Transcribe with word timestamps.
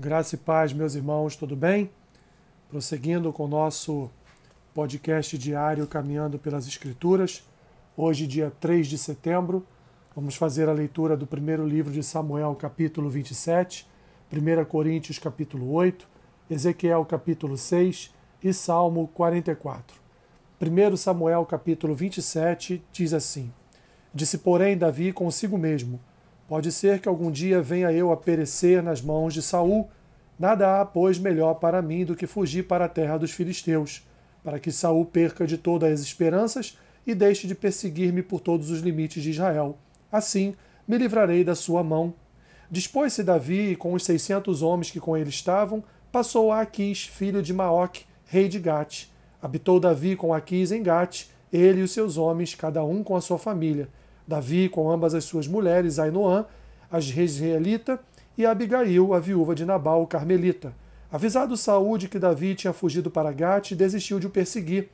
Graça 0.00 0.34
e 0.34 0.38
paz, 0.38 0.72
meus 0.72 0.94
irmãos, 0.94 1.36
tudo 1.36 1.54
bem? 1.54 1.90
Prosseguindo 2.70 3.30
com 3.34 3.44
o 3.44 3.48
nosso 3.48 4.10
podcast 4.72 5.36
diário 5.36 5.86
Caminhando 5.86 6.38
pelas 6.38 6.66
Escrituras. 6.66 7.46
Hoje, 7.94 8.26
dia 8.26 8.50
3 8.60 8.86
de 8.86 8.96
setembro, 8.96 9.62
vamos 10.16 10.36
fazer 10.36 10.70
a 10.70 10.72
leitura 10.72 11.18
do 11.18 11.26
primeiro 11.26 11.68
livro 11.68 11.92
de 11.92 12.02
Samuel, 12.02 12.54
capítulo 12.54 13.10
27, 13.10 13.86
1 14.32 14.64
Coríntios, 14.64 15.18
capítulo 15.18 15.70
8, 15.70 16.08
Ezequiel, 16.48 17.04
capítulo 17.04 17.58
6 17.58 18.10
e 18.42 18.54
Salmo 18.54 19.06
44. 19.08 20.00
1 20.62 20.96
Samuel, 20.96 21.44
capítulo 21.44 21.94
27, 21.94 22.82
diz 22.90 23.12
assim: 23.12 23.52
Disse, 24.14 24.38
porém, 24.38 24.78
Davi 24.78 25.12
consigo 25.12 25.58
mesmo: 25.58 26.00
Pode 26.50 26.72
ser 26.72 26.98
que 26.98 27.08
algum 27.08 27.30
dia 27.30 27.62
venha 27.62 27.92
eu 27.92 28.10
a 28.10 28.16
perecer 28.16 28.82
nas 28.82 29.00
mãos 29.00 29.32
de 29.32 29.40
Saul. 29.40 29.88
Nada 30.36 30.80
há, 30.80 30.84
pois, 30.84 31.16
melhor 31.16 31.54
para 31.54 31.80
mim 31.80 32.04
do 32.04 32.16
que 32.16 32.26
fugir 32.26 32.66
para 32.66 32.86
a 32.86 32.88
terra 32.88 33.16
dos 33.16 33.30
filisteus, 33.30 34.04
para 34.42 34.58
que 34.58 34.72
Saul 34.72 35.04
perca 35.04 35.46
de 35.46 35.56
todas 35.56 35.92
as 35.92 36.00
esperanças 36.00 36.76
e 37.06 37.14
deixe 37.14 37.46
de 37.46 37.54
perseguir-me 37.54 38.20
por 38.20 38.40
todos 38.40 38.68
os 38.68 38.80
limites 38.80 39.22
de 39.22 39.30
Israel. 39.30 39.78
Assim, 40.10 40.56
me 40.88 40.98
livrarei 40.98 41.44
da 41.44 41.54
sua 41.54 41.84
mão. 41.84 42.12
Dispôs-se 42.68 43.22
Davi, 43.22 43.70
e 43.70 43.76
com 43.76 43.92
os 43.92 44.02
seiscentos 44.02 44.60
homens 44.60 44.90
que 44.90 44.98
com 44.98 45.16
ele 45.16 45.30
estavam, 45.30 45.84
passou 46.10 46.50
a 46.50 46.62
Aquis, 46.62 47.04
filho 47.04 47.44
de 47.44 47.54
Maoque, 47.54 48.06
rei 48.24 48.48
de 48.48 48.58
Gate. 48.58 49.06
Habitou 49.40 49.78
Davi 49.78 50.16
com 50.16 50.34
Aquis 50.34 50.72
em 50.72 50.82
Gate, 50.82 51.26
ele 51.52 51.78
e 51.78 51.84
os 51.84 51.92
seus 51.92 52.16
homens, 52.16 52.56
cada 52.56 52.82
um 52.82 53.04
com 53.04 53.14
a 53.14 53.20
sua 53.20 53.38
família. 53.38 53.88
Davi 54.30 54.68
com 54.68 54.88
ambas 54.88 55.12
as 55.12 55.24
suas 55.24 55.48
mulheres, 55.48 55.98
Ainoã, 55.98 56.46
a 56.88 57.00
israelita, 57.00 57.98
e 58.38 58.46
Abigail, 58.46 59.12
a 59.12 59.18
viúva 59.18 59.56
de 59.56 59.64
Nabal, 59.64 60.06
carmelita. 60.06 60.72
Avisado 61.10 61.56
Saúl 61.56 61.98
de 61.98 62.08
que 62.08 62.16
Davi 62.16 62.54
tinha 62.54 62.72
fugido 62.72 63.10
para 63.10 63.32
Gate, 63.32 63.74
desistiu 63.74 64.20
de 64.20 64.28
o 64.28 64.30
perseguir. 64.30 64.88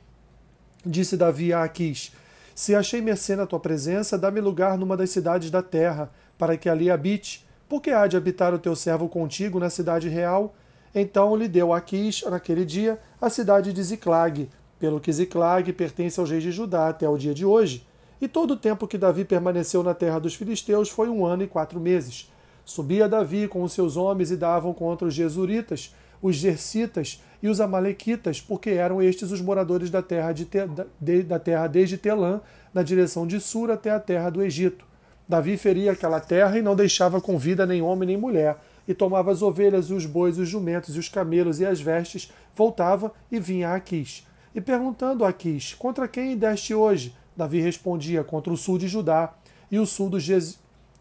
Disse 0.83 1.15
Davi 1.15 1.53
a 1.53 1.61
Aquis: 1.61 2.11
Se 2.55 2.73
achei 2.73 2.99
mercê 2.99 3.35
na 3.35 3.45
tua 3.45 3.59
presença, 3.59 4.17
dá-me 4.17 4.41
lugar 4.41 4.75
numa 4.75 4.97
das 4.97 5.11
cidades 5.11 5.51
da 5.51 5.61
terra, 5.61 6.09
para 6.35 6.57
que 6.57 6.67
ali 6.67 6.89
habite. 6.89 7.45
Porque 7.69 7.91
há 7.91 8.07
de 8.07 8.17
habitar 8.17 8.55
o 8.55 8.59
teu 8.59 8.75
servo 8.75 9.07
contigo 9.07 9.59
na 9.59 9.69
cidade 9.69 10.09
real? 10.09 10.55
Então 10.95 11.35
lhe 11.35 11.47
deu 11.47 11.71
Aquis, 11.73 12.23
naquele 12.23 12.65
dia, 12.65 12.99
a 13.21 13.29
cidade 13.29 13.71
de 13.71 13.83
Ziclag, 13.83 14.49
pelo 14.79 14.99
que 14.99 15.13
Ziclag 15.13 15.71
pertence 15.73 16.19
aos 16.19 16.31
reis 16.31 16.41
de 16.41 16.51
Judá 16.51 16.89
até 16.89 17.07
o 17.07 17.17
dia 17.17 17.35
de 17.35 17.45
hoje. 17.45 17.85
E 18.19 18.27
todo 18.27 18.51
o 18.51 18.57
tempo 18.57 18.87
que 18.87 18.97
Davi 18.97 19.23
permaneceu 19.23 19.83
na 19.83 19.93
terra 19.93 20.19
dos 20.19 20.35
filisteus 20.35 20.89
foi 20.89 21.07
um 21.07 21.25
ano 21.25 21.43
e 21.43 21.47
quatro 21.47 21.79
meses. 21.79 22.31
Subia 22.65 23.07
Davi 23.07 23.47
com 23.47 23.63
os 23.63 23.73
seus 23.73 23.95
homens 23.95 24.31
e 24.31 24.35
davam 24.35 24.73
contra 24.73 25.07
os 25.07 25.13
Jesuritas, 25.13 25.95
os 26.21 26.35
Gercitas 26.35 27.21
e 27.41 27.47
os 27.47 27.61
Amalequitas, 27.61 28.41
porque 28.41 28.71
eram 28.71 29.01
estes 29.01 29.31
os 29.31 29.39
moradores 29.39 29.89
da 29.89 30.01
terra, 30.01 30.31
de 30.31 30.45
Te, 30.45 30.59
de, 30.99 31.23
da 31.23 31.39
terra 31.39 31.67
desde 31.67 31.97
Telã, 31.97 32.41
na 32.73 32.83
direção 32.83 33.27
de 33.27 33.39
Sur 33.39 33.71
até 33.71 33.91
a 33.91 33.99
terra 33.99 34.29
do 34.29 34.41
Egito. 34.41 34.85
Davi 35.29 35.57
feria 35.57 35.91
aquela 35.91 36.19
terra 36.19 36.57
e 36.57 36.61
não 36.61 36.75
deixava 36.75 37.21
com 37.21 37.37
vida 37.37 37.65
nem 37.65 37.81
homem 37.81 38.07
nem 38.07 38.17
mulher, 38.17 38.57
e 38.87 38.93
tomava 38.93 39.31
as 39.31 39.41
ovelhas, 39.41 39.91
os 39.91 40.05
bois, 40.05 40.37
os 40.37 40.47
jumentos 40.47 40.95
e 40.95 40.99
os 40.99 41.09
camelos 41.09 41.59
e 41.59 41.65
as 41.65 41.79
vestes, 41.79 42.31
voltava 42.55 43.11
e 43.31 43.39
vinha 43.39 43.69
a 43.69 43.75
Aquis. 43.75 44.25
E 44.55 44.61
perguntando 44.61 45.23
a 45.23 45.29
Aquis, 45.29 45.73
contra 45.73 46.07
quem 46.07 46.37
deste 46.37 46.73
hoje? 46.73 47.13
Davi 47.37 47.61
respondia 47.61 48.23
contra 48.23 48.51
o 48.51 48.57
sul 48.57 48.79
de 48.79 48.87
Judá 48.87 49.35
e 49.71 49.77
o 49.77 49.85
sul 49.85 50.09
dos, 50.09 50.27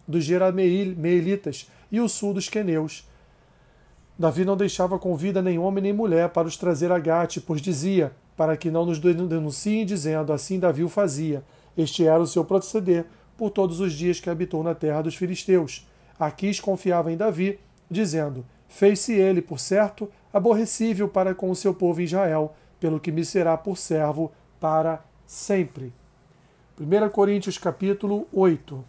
dos 0.07 0.23
Jerameelitas 0.23 1.71
e 1.91 1.99
o 1.99 2.09
sul 2.09 2.35
dos 2.35 2.49
Queneus. 2.49 3.09
Davi 4.19 4.45
não 4.45 4.57
deixava 4.57 4.99
com 4.99 5.17
vida 5.17 5.41
nem 5.41 5.59
homem 5.59 5.83
nem 5.83 5.93
mulher 5.93 6.29
para 6.29 6.47
os 6.47 6.57
trazer 6.57 6.93
a 6.93 6.99
Gate, 6.99 7.39
pois 7.39 7.63
dizia, 7.63 8.13
para 8.37 8.57
que 8.57 8.71
não 8.71 8.85
nos 8.85 8.99
denunciem, 8.99 9.87
dizendo, 9.87 10.33
assim 10.33 10.59
Davi 10.59 10.85
o 10.85 10.89
fazia. 10.89 11.43
Este 11.77 12.07
era 12.07 12.21
o 12.21 12.27
seu 12.27 12.45
proceder 12.45 13.07
por 13.37 13.51
todos 13.51 13.81
os 13.81 13.93
dias 13.93 14.21
que 14.21 14.31
habitou 14.31 14.63
na 14.63 14.75
terra 14.75 15.03
dos 15.03 15.15
filisteus. 15.15 15.87
Aquis 16.19 16.61
confiava 16.61 17.13
em 17.13 17.17
Davi, 17.17 17.59
dizendo, 17.91 18.45
fez-se 18.69 19.13
ele, 19.15 19.41
por 19.43 19.59
certo, 19.59 20.11
aborrecível 20.33 21.09
para 21.09 21.35
com 21.35 21.51
o 21.51 21.57
seu 21.57 21.75
povo 21.75 22.01
Israel, 22.01 22.55
pelo 22.81 23.01
que 23.01 23.13
me 23.13 23.25
será 23.25 23.57
por 23.57 23.77
servo 23.77 24.33
para 24.59 25.05
sempre. 25.27 25.93
1 26.79 27.09
Coríntios 27.09 27.57
capítulo 27.57 28.29
8. 28.31 28.85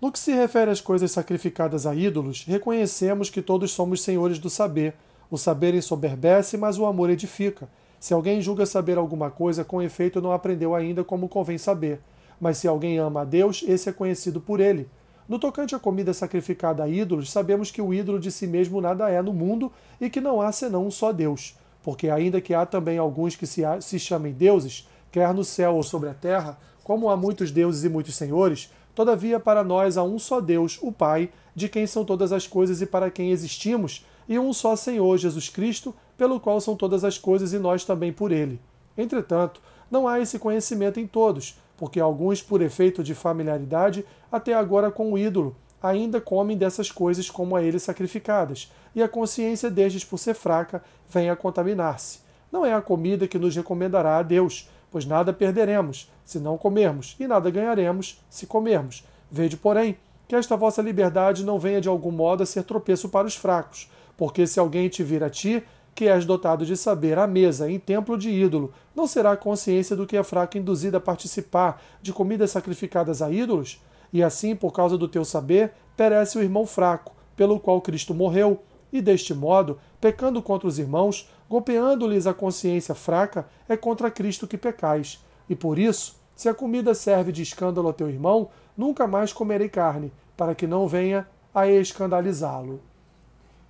No 0.00 0.12
que 0.12 0.18
se 0.18 0.32
refere 0.32 0.70
às 0.70 0.80
coisas 0.80 1.10
sacrificadas 1.10 1.84
a 1.84 1.92
ídolos, 1.92 2.44
reconhecemos 2.44 3.30
que 3.30 3.42
todos 3.42 3.72
somos 3.72 4.00
senhores 4.00 4.38
do 4.38 4.48
saber. 4.48 4.94
O 5.28 5.36
saber 5.36 5.74
ensoberbece, 5.74 6.56
mas 6.56 6.78
o 6.78 6.86
amor 6.86 7.10
edifica. 7.10 7.68
Se 7.98 8.14
alguém 8.14 8.40
julga 8.40 8.64
saber 8.64 8.96
alguma 8.96 9.28
coisa, 9.28 9.64
com 9.64 9.82
efeito 9.82 10.22
não 10.22 10.30
aprendeu 10.30 10.72
ainda 10.72 11.02
como 11.02 11.28
convém 11.28 11.58
saber. 11.58 12.00
Mas 12.40 12.58
se 12.58 12.68
alguém 12.68 12.98
ama 12.98 13.22
a 13.22 13.24
Deus, 13.24 13.64
esse 13.66 13.88
é 13.88 13.92
conhecido 13.92 14.40
por 14.40 14.60
ele. 14.60 14.88
No 15.28 15.36
tocante 15.36 15.74
à 15.74 15.80
comida 15.80 16.14
sacrificada 16.14 16.84
a 16.84 16.88
ídolos, 16.88 17.28
sabemos 17.28 17.72
que 17.72 17.82
o 17.82 17.92
ídolo 17.92 18.20
de 18.20 18.30
si 18.30 18.46
mesmo 18.46 18.80
nada 18.80 19.10
é 19.10 19.20
no 19.20 19.32
mundo 19.32 19.72
e 20.00 20.08
que 20.08 20.20
não 20.20 20.40
há 20.40 20.52
senão 20.52 20.86
um 20.86 20.92
só 20.92 21.10
Deus 21.10 21.56
porque 21.84 22.08
ainda 22.08 22.40
que 22.40 22.54
há 22.54 22.64
também 22.64 22.96
alguns 22.96 23.36
que 23.36 23.46
se, 23.46 23.62
se 23.80 23.98
chamem 23.98 24.32
deuses, 24.32 24.88
quer 25.12 25.34
no 25.34 25.44
céu 25.44 25.76
ou 25.76 25.82
sobre 25.82 26.08
a 26.08 26.14
terra, 26.14 26.58
como 26.82 27.10
há 27.10 27.16
muitos 27.16 27.50
deuses 27.50 27.84
e 27.84 27.90
muitos 27.90 28.16
senhores, 28.16 28.72
todavia 28.94 29.38
para 29.38 29.62
nós 29.62 29.98
há 29.98 30.02
um 30.02 30.18
só 30.18 30.40
Deus, 30.40 30.78
o 30.80 30.90
Pai, 30.90 31.28
de 31.54 31.68
quem 31.68 31.86
são 31.86 32.02
todas 32.02 32.32
as 32.32 32.46
coisas 32.46 32.80
e 32.80 32.86
para 32.86 33.10
quem 33.10 33.30
existimos, 33.30 34.04
e 34.26 34.38
um 34.38 34.50
só 34.54 34.74
Senhor, 34.74 35.18
Jesus 35.18 35.50
Cristo, 35.50 35.94
pelo 36.16 36.40
qual 36.40 36.58
são 36.58 36.74
todas 36.74 37.04
as 37.04 37.18
coisas 37.18 37.52
e 37.52 37.58
nós 37.58 37.84
também 37.84 38.12
por 38.12 38.32
ele. 38.32 38.58
Entretanto, 38.96 39.60
não 39.90 40.08
há 40.08 40.18
esse 40.18 40.38
conhecimento 40.38 40.98
em 40.98 41.06
todos, 41.06 41.60
porque 41.76 42.00
alguns, 42.00 42.40
por 42.40 42.62
efeito 42.62 43.04
de 43.04 43.14
familiaridade, 43.14 44.06
até 44.32 44.54
agora 44.54 44.90
com 44.90 45.12
o 45.12 45.18
ídolo, 45.18 45.54
ainda 45.84 46.18
comem 46.18 46.56
dessas 46.56 46.90
coisas 46.90 47.28
como 47.28 47.54
a 47.54 47.62
ele 47.62 47.78
sacrificadas, 47.78 48.72
e 48.94 49.02
a 49.02 49.08
consciência 49.08 49.70
destes, 49.70 50.02
por 50.02 50.18
ser 50.18 50.32
fraca, 50.32 50.82
vem 51.10 51.28
a 51.28 51.36
contaminar-se. 51.36 52.20
Não 52.50 52.64
é 52.64 52.72
a 52.72 52.80
comida 52.80 53.28
que 53.28 53.38
nos 53.38 53.54
recomendará 53.54 54.16
a 54.16 54.22
Deus, 54.22 54.70
pois 54.90 55.04
nada 55.04 55.30
perderemos 55.30 56.10
se 56.24 56.38
não 56.40 56.56
comermos, 56.56 57.14
e 57.20 57.26
nada 57.26 57.50
ganharemos 57.50 58.18
se 58.30 58.46
comermos. 58.46 59.04
Vede, 59.30 59.58
porém, 59.58 59.98
que 60.26 60.34
esta 60.34 60.56
vossa 60.56 60.80
liberdade 60.80 61.44
não 61.44 61.58
venha 61.58 61.82
de 61.82 61.88
algum 61.88 62.10
modo 62.10 62.42
a 62.42 62.46
ser 62.46 62.62
tropeço 62.62 63.10
para 63.10 63.26
os 63.26 63.36
fracos, 63.36 63.90
porque 64.16 64.46
se 64.46 64.58
alguém 64.58 64.88
te 64.88 65.02
vir 65.02 65.22
a 65.22 65.28
ti, 65.28 65.62
que 65.94 66.08
és 66.08 66.24
dotado 66.24 66.64
de 66.64 66.78
saber 66.78 67.18
à 67.18 67.26
mesa 67.26 67.70
em 67.70 67.78
templo 67.78 68.16
de 68.16 68.30
ídolo, 68.30 68.72
não 68.96 69.06
será 69.06 69.32
a 69.32 69.36
consciência 69.36 69.94
do 69.94 70.06
que 70.06 70.16
é 70.16 70.22
fraco 70.22 70.56
induzida 70.56 70.96
a 70.96 71.00
participar 71.00 71.82
de 72.00 72.10
comidas 72.10 72.52
sacrificadas 72.52 73.20
a 73.20 73.30
ídolos? 73.30 73.80
E 74.14 74.22
assim, 74.22 74.54
por 74.54 74.72
causa 74.72 74.96
do 74.96 75.08
teu 75.08 75.24
saber, 75.24 75.72
perece 75.96 76.38
o 76.38 76.40
irmão 76.40 76.64
fraco, 76.64 77.12
pelo 77.34 77.58
qual 77.58 77.80
Cristo 77.80 78.14
morreu, 78.14 78.62
e 78.92 79.02
deste 79.02 79.34
modo, 79.34 79.76
pecando 80.00 80.40
contra 80.40 80.68
os 80.68 80.78
irmãos, 80.78 81.28
golpeando-lhes 81.50 82.24
a 82.24 82.32
consciência 82.32 82.94
fraca, 82.94 83.44
é 83.68 83.76
contra 83.76 84.12
Cristo 84.12 84.46
que 84.46 84.56
pecais. 84.56 85.20
E 85.50 85.56
por 85.56 85.80
isso, 85.80 86.14
se 86.36 86.48
a 86.48 86.54
comida 86.54 86.94
serve 86.94 87.32
de 87.32 87.42
escândalo 87.42 87.88
ao 87.88 87.92
teu 87.92 88.08
irmão, 88.08 88.50
nunca 88.76 89.04
mais 89.04 89.32
comerei 89.32 89.68
carne, 89.68 90.12
para 90.36 90.54
que 90.54 90.64
não 90.64 90.86
venha 90.86 91.26
a 91.52 91.66
escandalizá-lo. 91.66 92.80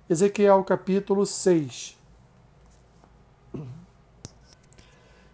Ezequiel 0.07 0.63
capítulo 0.63 1.25
6 1.25 1.97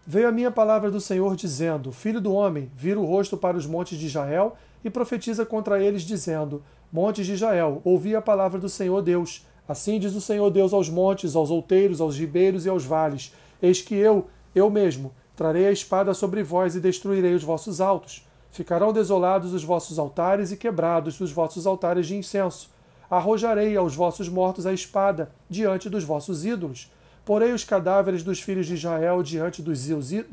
Veio 0.08 0.30
a 0.30 0.32
minha 0.32 0.52
palavra 0.52 0.90
do 0.90 1.02
Senhor 1.02 1.36
dizendo: 1.36 1.92
Filho 1.92 2.22
do 2.22 2.34
homem, 2.34 2.72
vira 2.74 3.00
o 3.00 3.06
rosto 3.06 3.38
para 3.38 3.58
os 3.58 3.66
montes 3.66 4.00
de 4.00 4.06
Israel 4.06 4.56
e 4.84 4.90
profetiza 4.90 5.46
contra 5.46 5.82
eles, 5.82 6.04
dizendo: 6.04 6.64
Montes 6.92 7.26
de 7.26 7.34
Israel, 7.34 7.82
ouvi 7.84 8.16
a 8.16 8.22
palavra 8.22 8.60
do 8.60 8.70
Senhor 8.70 9.02
Deus. 9.02 9.46
Assim 9.68 10.00
diz 10.00 10.14
o 10.16 10.22
Senhor 10.22 10.50
Deus 10.50 10.74
aos 10.74 10.90
montes, 10.90 11.36
aos 11.36 11.50
outeiros, 11.50 12.02
aos 12.02 12.18
ribeiros 12.18 12.66
e 12.66 12.70
aos 12.70 12.84
vales: 12.84 13.34
Eis 13.62 13.82
que 13.82 13.96
eu, 13.96 14.28
eu 14.54 14.70
mesmo, 14.70 15.14
trarei 15.36 15.68
a 15.68 15.72
espada 15.72 16.14
sobre 16.14 16.44
vós 16.44 16.76
e 16.76 16.80
destruirei 16.80 17.34
os 17.34 17.44
vossos 17.44 17.80
altos. 17.80 18.28
Ficarão 18.52 18.92
desolados 18.92 19.54
os 19.54 19.64
vossos 19.64 19.98
altares 19.98 20.52
e 20.52 20.58
quebrados 20.58 21.20
os 21.22 21.32
vossos 21.32 21.66
altares 21.66 22.06
de 22.06 22.18
incenso. 22.18 22.70
Arrojarei 23.10 23.76
aos 23.78 23.96
vossos 23.96 24.28
mortos 24.28 24.66
a 24.66 24.74
espada 24.74 25.32
diante 25.50 25.90
dos 25.90 26.04
vossos 26.04 26.44
ídolos. 26.44 26.92
Porei 27.24 27.54
os 27.54 27.64
cadáveres 27.64 28.24
dos 28.24 28.42
filhos 28.42 28.68
de 28.68 28.74
Israel 28.74 29.24
diante 29.24 29.62
dos 29.62 29.80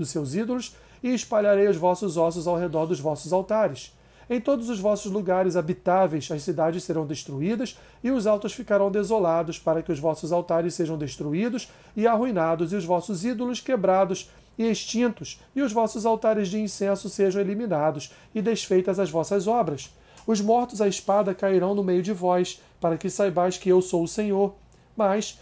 seus 0.08 0.34
ídolos 0.34 0.75
e 1.02 1.14
espalharei 1.14 1.69
os 1.69 1.76
vossos 1.76 2.17
ossos 2.17 2.46
ao 2.46 2.56
redor 2.56 2.87
dos 2.87 2.99
vossos 2.99 3.32
altares. 3.32 3.96
Em 4.30 4.40
todos 4.40 4.69
os 4.69 4.78
vossos 4.78 5.10
lugares 5.10 5.56
habitáveis 5.56 6.30
as 6.30 6.42
cidades 6.42 6.84
serão 6.84 7.06
destruídas, 7.06 7.78
e 8.04 8.10
os 8.10 8.26
altos 8.26 8.52
ficarão 8.52 8.90
desolados, 8.90 9.58
para 9.58 9.82
que 9.82 9.90
os 9.90 9.98
vossos 9.98 10.32
altares 10.32 10.75
sejam 10.75 10.98
destruídos 10.98 11.69
e 11.96 12.06
arruinados, 12.06 12.72
e 12.72 12.76
os 12.76 12.84
vossos 12.84 13.25
ídolos 13.25 13.60
quebrados 13.60 14.30
e 14.58 14.64
extintos, 14.64 15.40
e 15.56 15.62
os 15.62 15.72
vossos 15.72 16.04
altares 16.04 16.48
de 16.48 16.60
incenso 16.60 17.08
sejam 17.08 17.40
eliminados, 17.40 18.12
e 18.34 18.42
desfeitas 18.42 18.98
as 18.98 19.10
vossas 19.10 19.46
obras. 19.46 19.90
Os 20.26 20.42
mortos 20.42 20.82
à 20.82 20.88
espada 20.88 21.34
cairão 21.34 21.74
no 21.74 21.82
meio 21.82 22.02
de 22.02 22.12
vós, 22.12 22.60
para 22.78 22.98
que 22.98 23.08
saibais 23.08 23.56
que 23.56 23.70
eu 23.70 23.81
sou 23.81 24.02
o 24.02 24.08
Senhor. 24.08 24.54
Mas 24.94 25.38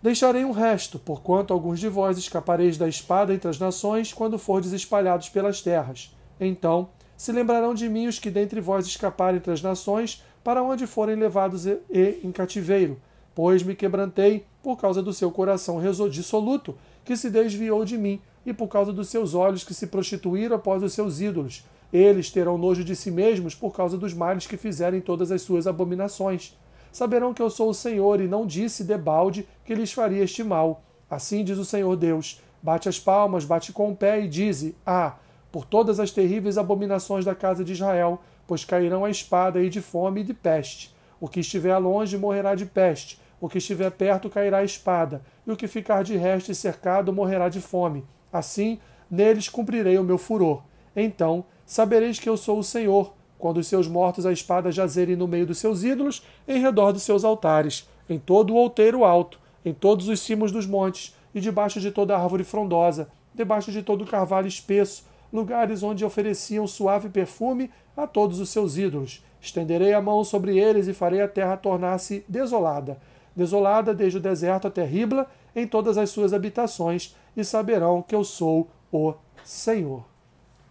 deixarei 0.00 0.44
um 0.44 0.52
resto, 0.52 0.96
porquanto 0.96 1.52
alguns 1.52 1.80
de 1.80 1.88
vós 1.88 2.16
escapareis 2.16 2.78
da 2.78 2.86
espada 2.86 3.34
entre 3.34 3.50
as 3.50 3.58
nações, 3.58 4.12
quando 4.12 4.38
fordes 4.38 4.70
espalhados 4.70 5.28
pelas 5.28 5.60
terras. 5.60 6.14
Então 6.38 6.88
se 7.16 7.32
lembrarão 7.32 7.74
de 7.74 7.88
mim 7.88 8.06
os 8.06 8.18
que 8.18 8.30
dentre 8.30 8.60
vós 8.60 8.86
escaparem 8.86 9.38
entre 9.38 9.52
as 9.52 9.62
nações, 9.62 10.22
para 10.44 10.62
onde 10.62 10.86
forem 10.86 11.16
levados 11.16 11.66
e, 11.66 11.78
e 11.90 12.20
em 12.22 12.30
cativeiro. 12.30 13.00
Pois 13.34 13.62
me 13.62 13.74
quebrantei 13.74 14.44
por 14.62 14.76
causa 14.76 15.02
do 15.02 15.12
seu 15.12 15.30
coração 15.30 15.80
dissoluto, 16.10 16.76
que 17.04 17.16
se 17.16 17.30
desviou 17.30 17.84
de 17.84 17.96
mim, 17.96 18.20
e 18.44 18.52
por 18.52 18.68
causa 18.68 18.92
dos 18.92 19.08
seus 19.08 19.34
olhos 19.34 19.64
que 19.64 19.74
se 19.74 19.88
prostituíram 19.88 20.56
após 20.56 20.82
os 20.82 20.92
seus 20.92 21.20
ídolos. 21.20 21.64
Eles 21.92 22.30
terão 22.30 22.58
nojo 22.58 22.84
de 22.84 22.94
si 22.94 23.10
mesmos 23.10 23.54
por 23.54 23.74
causa 23.74 23.96
dos 23.96 24.12
males 24.12 24.46
que 24.46 24.56
fizerem 24.56 25.00
todas 25.00 25.30
as 25.30 25.42
suas 25.42 25.66
abominações. 25.66 26.56
Saberão 26.92 27.34
que 27.34 27.42
eu 27.42 27.50
sou 27.50 27.70
o 27.70 27.74
Senhor, 27.74 28.20
e 28.20 28.28
não 28.28 28.46
disse 28.46 28.84
debalde 28.84 29.46
que 29.64 29.74
lhes 29.74 29.92
faria 29.92 30.24
este 30.24 30.42
mal. 30.42 30.82
Assim 31.10 31.44
diz 31.44 31.58
o 31.58 31.64
Senhor 31.64 31.96
Deus: 31.96 32.40
bate 32.62 32.88
as 32.88 32.98
palmas, 32.98 33.44
bate 33.44 33.72
com 33.72 33.90
o 33.90 33.96
pé 33.96 34.24
e 34.24 34.28
dize: 34.28 34.74
Ah, 34.84 35.16
por 35.56 35.64
todas 35.64 35.98
as 35.98 36.10
terríveis 36.10 36.58
abominações 36.58 37.24
da 37.24 37.34
casa 37.34 37.64
de 37.64 37.72
Israel, 37.72 38.20
pois 38.46 38.62
cairão 38.62 39.06
a 39.06 39.10
espada 39.10 39.58
e 39.62 39.70
de 39.70 39.80
fome 39.80 40.20
e 40.20 40.24
de 40.24 40.34
peste. 40.34 40.94
O 41.18 41.28
que 41.28 41.40
estiver 41.40 41.78
longe 41.78 42.18
morrerá 42.18 42.54
de 42.54 42.66
peste, 42.66 43.18
o 43.40 43.48
que 43.48 43.56
estiver 43.56 43.90
perto 43.90 44.28
cairá 44.28 44.58
a 44.58 44.64
espada, 44.64 45.22
e 45.46 45.50
o 45.50 45.56
que 45.56 45.66
ficar 45.66 46.04
de 46.04 46.14
resto 46.14 46.52
e 46.52 46.54
cercado 46.54 47.10
morrerá 47.10 47.48
de 47.48 47.62
fome. 47.62 48.04
Assim, 48.30 48.78
neles 49.10 49.48
cumprirei 49.48 49.96
o 49.96 50.04
meu 50.04 50.18
furor. 50.18 50.62
Então 50.94 51.46
sabereis 51.64 52.18
que 52.18 52.28
eu 52.28 52.36
sou 52.36 52.58
o 52.58 52.62
Senhor, 52.62 53.14
quando 53.38 53.56
os 53.56 53.66
seus 53.66 53.88
mortos 53.88 54.26
a 54.26 54.32
espada 54.32 54.70
jazerem 54.70 55.16
no 55.16 55.26
meio 55.26 55.46
dos 55.46 55.56
seus 55.56 55.82
ídolos, 55.82 56.22
em 56.46 56.60
redor 56.60 56.92
dos 56.92 57.02
seus 57.02 57.24
altares, 57.24 57.88
em 58.10 58.18
todo 58.18 58.52
o 58.52 58.56
outeiro 58.56 59.06
alto, 59.06 59.40
em 59.64 59.72
todos 59.72 60.06
os 60.06 60.20
cimos 60.20 60.52
dos 60.52 60.66
montes, 60.66 61.16
e 61.34 61.40
debaixo 61.40 61.80
de 61.80 61.90
toda 61.90 62.14
árvore 62.14 62.44
frondosa, 62.44 63.08
debaixo 63.34 63.72
de 63.72 63.82
todo 63.82 64.04
carvalho 64.04 64.46
espesso, 64.46 65.15
lugares 65.32 65.82
onde 65.82 66.04
ofereciam 66.04 66.66
suave 66.66 67.08
perfume 67.08 67.70
a 67.96 68.06
todos 68.06 68.40
os 68.40 68.50
seus 68.50 68.76
ídolos. 68.76 69.24
Estenderei 69.40 69.92
a 69.92 70.00
mão 70.00 70.24
sobre 70.24 70.58
eles 70.58 70.88
e 70.88 70.94
farei 70.94 71.20
a 71.20 71.28
terra 71.28 71.56
tornar-se 71.56 72.24
desolada, 72.28 72.98
desolada 73.34 73.94
desde 73.94 74.18
o 74.18 74.20
deserto 74.20 74.66
até 74.66 74.84
Ribla, 74.84 75.28
em 75.54 75.66
todas 75.66 75.96
as 75.96 76.10
suas 76.10 76.32
habitações, 76.32 77.14
e 77.36 77.44
saberão 77.44 78.02
que 78.02 78.14
eu 78.14 78.24
sou 78.24 78.68
o 78.92 79.14
Senhor. 79.44 80.04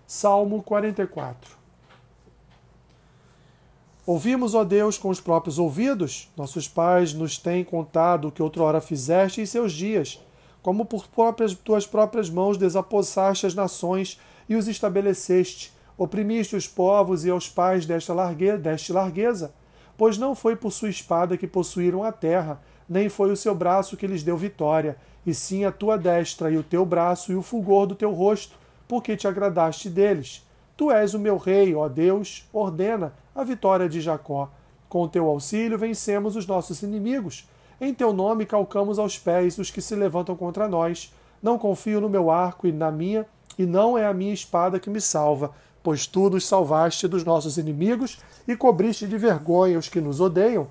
Salmo 0.05 0.61
44 0.61 1.65
Ouvimos, 4.05 4.53
ó 4.53 4.63
Deus, 4.63 4.99
com 4.99 5.09
os 5.09 5.19
próprios 5.19 5.57
ouvidos, 5.57 6.31
nossos 6.37 6.67
pais 6.67 7.11
nos 7.11 7.39
têm 7.39 7.63
contado 7.63 8.27
o 8.27 8.31
que 8.31 8.41
outrora 8.41 8.79
fizeste 8.79 9.41
em 9.41 9.47
seus 9.47 9.73
dias, 9.73 10.23
como 10.65 10.83
por 10.83 11.06
próprias, 11.06 11.53
tuas 11.53 11.85
próprias 11.85 12.27
mãos 12.27 12.57
desapossaste 12.57 13.45
as 13.45 13.53
nações 13.53 14.19
e 14.50 14.56
os 14.56 14.67
estabeleceste. 14.67 15.71
Oprimiste 15.95 16.56
os 16.56 16.67
povos 16.67 17.23
e 17.23 17.29
aos 17.29 17.47
pais 17.47 17.85
desta 17.85 18.15
largueza, 18.15 18.57
deste 18.57 18.91
largueza, 18.91 19.53
pois 19.95 20.17
não 20.17 20.33
foi 20.33 20.56
por 20.56 20.71
sua 20.71 20.89
espada 20.89 21.38
que 21.38 21.45
possuíram 21.45 22.03
a 22.03 22.12
terra, 22.12 22.59
nem 22.89 23.09
foi 23.09 23.31
o 23.31 23.38
seu 23.38 23.53
braço 23.53 23.95
que 23.95 24.07
lhes 24.07 24.23
deu 24.23 24.35
vitória, 24.35 24.97
e 25.23 25.35
sim 25.35 25.65
a 25.65 25.71
tua 25.71 26.00
destra 26.00 26.50
e 26.50 26.57
o 26.57 26.63
teu 26.63 26.83
braço 26.83 27.31
e 27.31 27.35
o 27.35 27.44
fulgor 27.44 27.85
do 27.85 27.94
teu 27.94 28.12
rosto, 28.12 28.57
porque 28.88 29.15
te 29.15 29.27
agradaste 29.27 29.88
deles. 29.88 30.44
Tu 30.75 30.91
és 30.91 31.13
o 31.13 31.19
meu 31.19 31.38
rei, 31.38 31.75
ó 31.75 31.88
Deus, 31.88 32.50
ordena 32.51 33.13
a 33.35 33.44
vitória 33.44 33.88
de 33.88 34.01
Jacó. 34.01 34.50
Com 34.89 35.07
teu 35.07 35.27
auxílio 35.27 35.77
vencemos 35.77 36.35
os 36.35 36.47
nossos 36.47 36.81
inimigos. 36.81 37.47
Em 37.80 37.94
teu 37.94 38.13
nome 38.13 38.45
calcamos 38.45 38.98
aos 38.98 39.18
pés 39.18 39.57
os 39.57 39.69
que 39.69 39.81
se 39.81 39.95
levantam 39.95 40.36
contra 40.36 40.68
nós. 40.68 41.13
Não 41.42 41.57
confio 41.57 42.00
no 42.00 42.10
meu 42.10 42.31
arco 42.31 42.68
e 42.68 42.72
na 42.72 42.92
minha 42.92 43.25
e 43.57 43.66
não 43.66 43.98
é 43.98 44.06
a 44.06 44.13
minha 44.13 44.33
espada 44.33 44.80
que 44.80 44.89
me 44.89 45.01
salva, 45.01 45.51
pois 45.83 46.07
tu 46.07 46.30
nos 46.30 46.48
salvaste 46.48 47.07
dos 47.07 47.24
nossos 47.24 47.57
inimigos 47.57 48.19
e 48.48 48.56
cobriste 48.56 49.07
de 49.07 49.18
vergonha 49.18 49.77
os 49.77 49.89
que 49.89 50.01
nos 50.01 50.19
odeiam. 50.19 50.68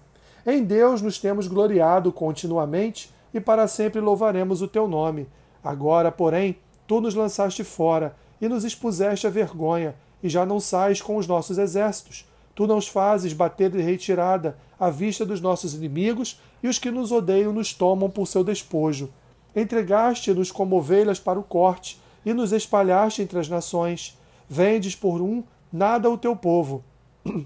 Em 0.47 0.63
Deus 0.63 1.01
nos 1.01 1.19
temos 1.19 1.47
gloriado 1.47 2.13
continuamente 2.13 3.11
e 3.33 3.41
para 3.41 3.67
sempre 3.67 4.01
louvaremos 4.01 4.63
o 4.63 4.69
teu 4.69 4.87
nome. 4.87 5.27
Agora, 5.63 6.13
porém, 6.13 6.59
tu 6.87 7.01
nos 7.01 7.15
lançaste 7.15 7.65
fora 7.65 8.15
e 8.41 8.49
nos 8.49 8.65
expuseste 8.65 9.27
a 9.27 9.31
vergonha, 9.31 9.95
e 10.23 10.29
já 10.29 10.45
não 10.45 10.61
sais 10.61 11.01
com 11.01 11.17
os 11.17 11.27
nossos 11.27 11.59
exércitos. 11.59 12.27
Tu 12.55 12.67
nos 12.67 12.87
fazes 12.87 13.33
bater 13.33 13.71
de 13.71 13.81
retirada 13.81 14.57
à 14.79 14.91
vista 14.91 15.25
dos 15.25 15.41
nossos 15.41 15.75
inimigos, 15.75 16.41
e 16.63 16.69
os 16.69 16.79
que 16.79 16.91
nos 16.91 17.13
odeiam 17.13 17.53
nos 17.53 17.73
tomam 17.73 18.09
por 18.09 18.27
seu 18.27 18.45
despojo. 18.45 19.11
Entregaste-nos 19.55 20.51
como 20.51 20.77
ovelhas 20.77 21.19
para 21.19 21.39
o 21.39 21.43
corte, 21.43 22.01
e 22.25 22.33
nos 22.33 22.53
espalhaste 22.53 23.23
entre 23.23 23.39
as 23.39 23.49
nações. 23.49 24.19
Vendes 24.49 24.95
por 24.95 25.21
um 25.21 25.43
nada 25.73 26.09
o 26.09 26.17
teu 26.17 26.35
povo. 26.35 26.83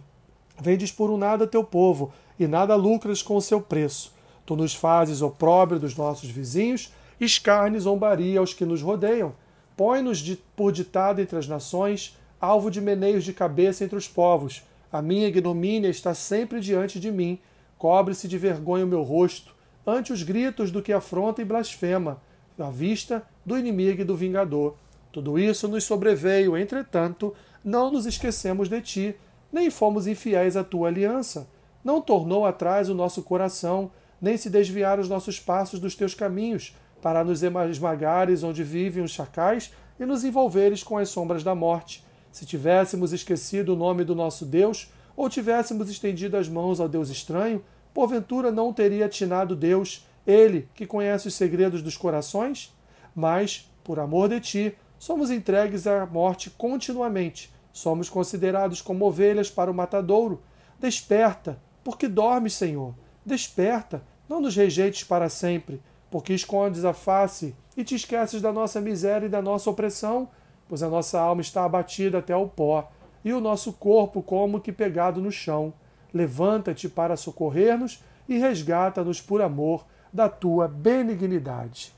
Vendes 0.61 0.93
por 0.93 1.11
um 1.11 1.17
nada 1.17 1.47
teu 1.47 1.65
povo, 1.65 2.13
e 2.39 2.47
nada 2.47 2.75
lucras 2.75 3.23
com 3.23 3.37
o 3.37 3.43
seu 3.43 3.61
preço. 3.61 4.13
Tu 4.45 4.57
nos 4.57 4.75
fazes 4.75 5.21
opróbrio 5.21 5.81
dos 5.81 5.97
nossos 5.97 6.31
vizinhos, 6.31 6.93
escarne 7.21 7.79
zombaria 7.79 8.41
aos 8.41 8.55
que 8.55 8.65
nos 8.65 8.83
rodeiam. 8.83 9.33
Põe-nos 9.77 10.23
por 10.57 10.73
ditado 10.73 11.21
entre 11.21 11.39
as 11.39 11.47
nações, 11.47 12.17
alvo 12.41 12.71
de 12.71 12.81
meneios 12.81 13.25
de 13.25 13.33
cabeça 13.33 13.85
entre 13.85 13.97
os 13.97 14.09
povos. 14.09 14.63
A 14.91 15.03
minha 15.03 15.29
ignomínia 15.29 15.91
está 15.91 16.15
sempre 16.15 16.61
diante 16.61 16.99
de 16.99 17.11
mim. 17.11 17.39
Cobre-se 17.77 18.27
de 18.27 18.39
vergonha 18.39 18.85
o 18.85 18.89
meu 18.89 19.03
rosto, 19.03 19.55
ante 19.87 20.13
os 20.13 20.23
gritos 20.23 20.71
do 20.71 20.83
que 20.83 20.93
afronta 20.93 21.41
e 21.41 21.45
blasfema 21.45 22.21
à 22.59 22.71
vista 22.71 23.23
do 23.47 23.57
inimigo 23.57 24.01
e 24.01 24.05
do 24.05 24.17
vingador. 24.17 24.77
Tudo 25.13 25.39
isso 25.39 25.69
nos 25.69 25.85
sobreveio, 25.85 26.57
entretanto, 26.57 27.35
não 27.65 27.91
nos 27.91 28.05
esquecemos 28.05 28.69
de 28.69 28.81
ti, 28.81 29.17
nem 29.53 29.71
fomos 29.71 30.07
infiéis 30.07 30.57
à 30.57 30.65
tua 30.65 30.89
aliança. 30.89 31.49
Não 31.85 32.01
tornou 32.01 32.45
atrás 32.45 32.89
o 32.89 32.95
nosso 32.95 33.23
coração, 33.23 33.91
nem 34.21 34.37
se 34.37 34.51
desviaram 34.51 35.03
os 35.03 35.09
nossos 35.09 35.39
passos 35.39 35.79
dos 35.79 35.95
teus 35.95 36.15
caminhos, 36.15 36.75
para 37.01 37.23
nos 37.23 37.43
esmagares 37.43 38.43
onde 38.43 38.65
vivem 38.65 39.05
os 39.05 39.13
chacais 39.13 39.73
e 40.01 40.05
nos 40.05 40.25
envolveres 40.25 40.83
com 40.83 40.99
as 40.99 41.09
sombras 41.09 41.45
da 41.45 41.55
morte. 41.55 42.05
Se 42.39 42.47
tivéssemos 42.47 43.13
esquecido 43.13 43.71
o 43.71 43.77
nome 43.77 44.05
do 44.05 44.15
nosso 44.15 44.47
Deus, 44.47 44.93
ou 45.17 45.29
tivéssemos 45.29 45.91
estendido 45.91 46.37
as 46.37 46.49
mãos 46.49 46.79
ao 46.79 46.89
Deus 46.89 47.09
estranho, 47.09 47.65
porventura 47.93 48.53
não 48.53 48.73
teria 48.73 49.07
atinado 49.07 49.57
Deus 49.57 50.07
ele 50.25 50.69
que 50.73 50.87
conhece 50.87 51.27
os 51.27 51.35
segredos 51.35 51.83
dos 51.83 51.97
corações? 51.97 52.73
Mas, 53.13 53.69
por 53.83 53.99
amor 53.99 54.29
de 54.29 54.39
ti, 54.39 54.77
somos 55.01 55.33
entregues 55.33 55.85
à 55.89 56.07
morte 56.07 56.49
continuamente. 56.51 57.53
Somos 57.73 58.09
considerados 58.09 58.81
como 58.81 59.05
ovelhas 59.05 59.51
para 59.51 59.69
o 59.69 59.75
matadouro. 59.75 60.41
Desperta, 60.79 61.59
porque 61.83 62.07
dormes, 62.07 62.53
Senhor. 62.53 62.95
Desperta, 63.27 64.01
não 64.29 64.41
nos 64.41 64.55
rejeites 64.55 65.03
para 65.03 65.29
sempre, 65.29 65.83
porque 66.09 66.33
escondes 66.33 66.85
a 66.85 66.93
face 66.93 67.53
e 67.77 67.83
te 67.83 67.97
esqueces 67.97 68.41
da 68.41 68.53
nossa 68.53 68.81
miséria 68.81 69.27
e 69.27 69.29
da 69.29 69.43
nossa 69.43 69.69
opressão, 69.69 70.29
pois 70.69 70.83
a 70.83 70.89
nossa 70.89 71.19
alma 71.21 71.41
está 71.41 71.65
abatida 71.65 72.19
até 72.19 72.33
ao 72.33 72.49
pó, 72.49 72.91
e 73.25 73.33
o 73.33 73.41
nosso 73.41 73.73
corpo 73.73 74.23
como 74.23 74.61
que 74.61 74.73
pegado 74.73 75.21
no 75.21 75.33
chão. 75.33 75.73
Levanta-te 76.13 76.89
para 76.89 77.17
socorrer-nos 77.17 78.03
e 78.29 78.39
resgata-nos 78.39 79.21
por 79.21 79.43
amor 79.43 79.85
da 80.13 80.29
tua 80.29 80.69
benignidade. 80.69 81.93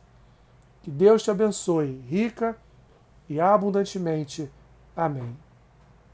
Que 0.83 0.91
Deus 0.91 1.23
te 1.23 1.31
abençoe 1.31 2.01
rica 2.09 2.57
e 3.29 3.41
abundantemente. 3.41 4.51
Amém. 4.97 5.50